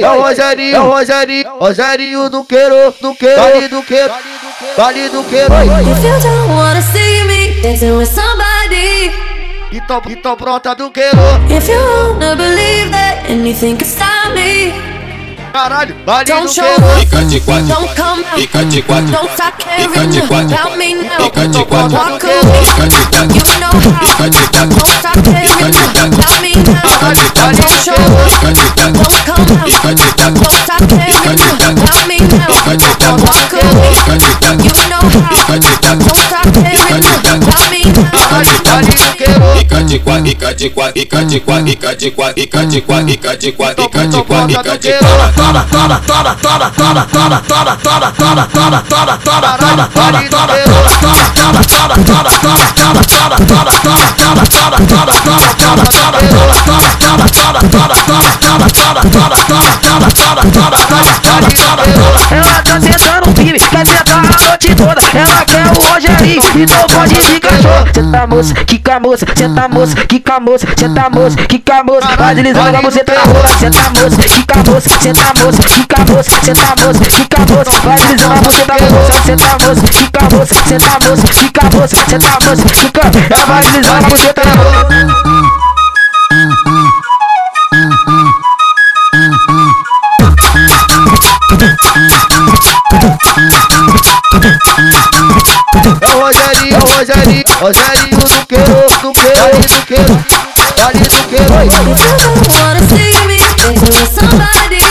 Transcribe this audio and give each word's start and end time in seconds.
É 0.00 0.10
o 0.10 0.22
Rogerinho, 0.22 0.76
é 0.76 0.80
o 0.80 0.90
Rogerinho, 0.90 1.50
Rogerinho 1.58 2.30
do 2.30 2.44
queiro, 2.44 2.94
do 3.00 3.14
queiro, 3.14 3.40
vale 3.42 3.68
do 3.68 3.82
queiro, 3.82 4.12
vale 4.76 5.08
do 5.08 5.22
queiro. 5.24 5.52
If 5.54 6.04
you 6.04 6.20
don't 6.20 6.50
wanna 6.52 6.82
see 6.82 7.24
me 7.24 7.60
dancing 7.62 7.92
with 7.96 8.08
somebody, 8.08 9.12
Então, 9.72 10.02
então 10.08 10.36
pronta 10.36 10.74
do 10.74 10.90
queiro, 10.90 11.18
if 11.50 11.68
you 11.68 11.78
wanna 11.78 12.34
believe 12.36 12.90
that 12.90 13.30
anything 13.30 13.76
can 13.76 13.86
stop 13.86 14.30
me, 14.34 14.72
caralho, 15.52 15.94
vale 16.06 16.24
don't 16.24 16.46
do 16.46 16.52
show 16.52 16.64
queiro. 16.64 16.84
up, 16.86 17.00
Fica 17.00 17.24
de 17.24 17.40
quatro, 17.40 17.66
don't 17.66 17.94
come 17.94 18.24
out, 18.24 18.40
fica 18.40 18.64
de 18.64 18.82
quatro, 18.82 19.06
don't 19.12 19.32
stop 19.32 19.52
caring. 19.64 19.84
about 19.84 20.76
me 20.78 20.94
now. 20.94 21.18
fica 21.24 21.48
de 21.48 21.64
quatro, 21.64 21.96
Walk 21.98 22.24
away, 22.26 22.64
fica 22.64 22.88
de 22.88 23.06
quatro, 23.08 23.36
you 23.36 23.60
know 23.60 23.70
how. 23.70 24.06
fica 24.06 24.30
de 24.30 24.48
quatro, 24.48 24.81
don't 30.86 31.02
stop 31.12 31.36
caring 31.36 31.78
about 31.78 32.06
me 32.08 32.18
now. 32.18 32.46
fica 32.48 32.76
de 32.76 32.88
quatro, 32.96 33.24
Walk 33.26 33.52
away, 33.52 33.94
fica 33.94 34.14
de 34.18 34.30
quatro, 34.40 34.64
you 34.64 34.74
know 34.88 35.02
how. 35.02 35.36
fica 35.36 35.56
de 35.58 35.72
quatro, 35.82 36.50
Don't 36.52 36.74
stop 36.74 36.88
caring 36.88 37.14
about 37.14 37.70
me 37.70 37.82
now. 37.92 38.10
Vale 38.32 38.54
do 38.58 38.74
queiro, 39.16 39.46
fica 39.58 39.78
de 39.84 39.98
quatro, 39.98 40.26
fica 40.26 40.54
de 40.54 40.70
quatro, 40.70 41.00
fica 41.00 41.24
de 41.24 42.10
quatro, 42.10 42.42
fica 42.42 42.66
de 42.66 42.80
quatro, 42.82 43.12
fica 43.12 43.36
de 43.36 43.52
quatro, 43.52 43.82
fica 43.82 44.06
de 44.06 44.22
quatro, 44.22 44.22
fica 44.22 44.22
de 44.22 44.22
quatro, 44.22 44.62
fica 57.82 58.01
Ela 62.30 62.62
tá 62.62 62.80
sentando 62.80 63.32
firme, 63.36 63.60
quer 63.60 63.86
sentar 63.86 64.18
a 64.18 64.40
noite 64.40 64.74
toda. 64.74 65.00
Ela 65.14 65.44
quer 65.44 65.66
o 65.68 65.92
Rogerinho, 65.92 66.42
então 66.56 66.86
pode 66.88 67.14
de 67.14 67.38
cachorro. 67.38 67.86
Senta 67.94 68.26
moça, 68.26 68.54
quica 68.54 68.98
moça, 68.98 69.26
senta 69.36 69.68
moça, 69.68 69.94
quica 70.06 70.40
moça, 70.40 70.66
senta 70.76 71.10
moça, 71.10 71.36
quica 71.36 71.84
moça. 71.84 72.08
Vai 72.16 72.34
deslizando 72.34 72.76
a 72.76 72.82
buceta 72.82 73.14
na 73.14 73.20
rola. 73.20 73.48
Senta 73.60 73.90
moça, 73.90 74.16
quica 74.16 74.56
moça, 74.64 74.90
senta 75.00 75.32
moça, 75.40 75.62
quica 75.62 75.98
moça, 76.04 76.30
senta 76.42 76.74
moça, 76.82 77.04
quica 77.04 77.38
moça. 77.38 77.70
Vai 77.84 77.96
deslizando 77.98 78.34
a 78.34 78.40
buceta 78.40 78.74
na 78.80 78.86
rola. 78.88 79.22
Senta 79.24 79.50
moça, 79.64 79.86
quica 79.92 80.22
moça, 80.32 80.54
senta 80.66 80.98
moça, 81.06 81.28
quica 81.28 81.62
moça, 81.76 81.96
senta 82.08 82.32
moça, 82.44 82.64
quica. 82.74 83.02
Ela 83.30 83.46
vai 83.46 83.62
deslizando 83.62 84.06
a 84.06 84.08
buceta 84.08 84.42
na 84.44 84.52
rola. 84.54 85.41
É 96.02 96.14
o 96.14 96.20
Rogerinho, 96.20 96.78
o 96.78 96.86
Rogerinho, 96.96 97.44
Rogerinho 97.60 98.16
do 98.16 98.46
que, 98.46 98.56
do 98.56 99.12
que, 99.12 99.28
ali 99.38 99.68
do 99.68 99.80
que, 99.86 99.96
ali 100.82 101.04
do 101.08 101.20
que, 101.28 101.36
oi. 101.36 101.66
Wanna 102.58 102.80
see 102.88 103.12
me 103.26 103.38
somebody? 104.06 104.84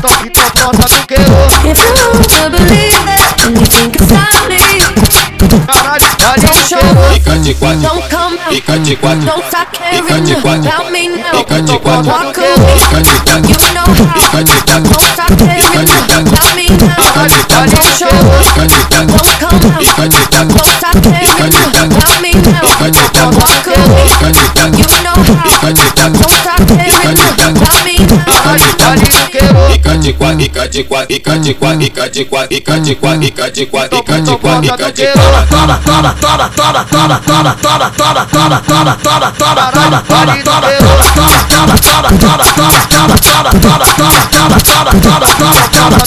Toque, 0.00 0.30
do 0.30 1.06
que, 1.06 1.16
If 1.68 1.78
you 1.82 1.92
wanna 2.30 2.50
believe 2.50 3.04
that, 3.06 3.34
when 3.42 3.54
you 3.56 3.66
think 3.66 3.96
it's 3.96 4.06
time. 4.06 4.35
Don't 6.36 6.54
show. 6.68 6.80
Don't 7.82 8.04
come. 8.10 8.36
Don't 9.24 9.44
stop 9.48 9.72
caring 9.72 10.04
Tell 10.62 10.90
me 10.90 11.08
now. 11.08 11.32
Don't 11.32 12.06
walk 12.06 12.36
away. 12.36 12.76
You 24.76 24.86
know 25.02 25.16
how. 25.34 25.45
Queiro, 30.12 30.44
fica 30.44 30.68
de 30.68 30.84
quatro, 30.84 31.14
fica 31.14 31.38
de 31.38 31.54
quatro, 31.54 31.80
fica 31.84 32.08
de 32.08 32.24
quatro, 32.24 32.56
fica 32.56 32.80
de 32.80 32.94
quatro, 32.94 33.22
fica 33.22 33.50
de 33.50 33.66
quatro, 33.66 33.98
fica 33.98 34.20
de 34.20 34.36
quatro, 34.36 34.62
fica 34.62 34.90
de 34.90 34.92
quatro, 34.92 34.92
fica 34.92 34.92
de 34.92 35.06
quatro. 35.06 35.86
caralho, 39.72 40.02
vale 40.08 40.42
do 40.42 40.50
queiro. 45.80 46.05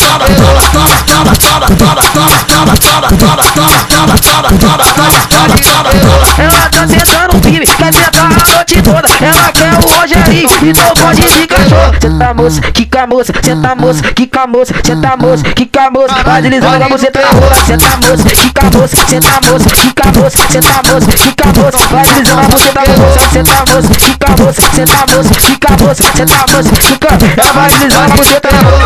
Ela 6.39 6.69
tá 6.69 6.87
sentando 6.87 7.41
firme, 7.43 7.67
quer 7.67 7.93
sentar 7.93 8.31
a 8.31 8.53
noite 8.53 8.81
toda. 8.81 9.09
Ela 9.21 9.51
quer 9.51 9.73
o 9.73 9.99
Rogerinho, 9.99 10.49
então 10.63 10.93
pode 10.93 11.21
de 11.21 11.47
cachorro. 11.47 11.93
Senta 12.01 12.33
moça, 12.33 12.61
quica 12.61 13.07
moça, 13.07 13.33
senta 13.43 13.75
moça, 13.75 14.03
quica 14.13 14.47
moça, 14.47 14.73
senta 14.83 15.17
moça, 15.17 15.43
quica 15.43 15.91
moça. 15.91 16.23
Vai 16.23 16.41
deslizando 16.41 16.83
a 16.83 16.89
buceta 16.89 17.21
na 17.21 17.27
rola. 17.27 17.55
Senta 17.65 17.97
moça, 17.97 18.23
quica 18.23 18.63
moça, 18.71 18.95
senta 19.07 19.41
moça, 19.41 19.69
quica 19.69 20.05
moça, 20.11 20.37
senta 20.49 20.81
moça, 20.87 21.11
quica 21.11 21.45
moça. 21.45 21.77
Vai 21.89 22.03
deslizando 22.05 22.39
a 22.39 22.47
buceta 22.47 22.81
na 22.87 22.93
rola. 22.93 23.19
Senta 23.33 23.57
moça, 23.67 23.93
quica 23.99 24.29
moça, 24.39 24.61
senta 24.73 24.99
moça, 25.13 25.35
quica 25.35 25.69
moça, 25.83 26.03
senta 26.15 26.39
moça, 26.51 26.69
quica. 26.79 27.09
Ela 27.37 27.51
vai 27.51 27.69
deslizando 27.69 28.03
a 28.03 28.15
buceta 28.15 28.49
na 28.51 28.59
rola. 28.63 28.79